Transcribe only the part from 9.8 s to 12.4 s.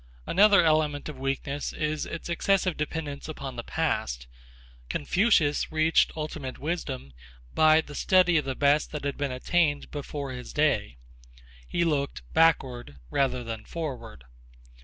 before his day. He looked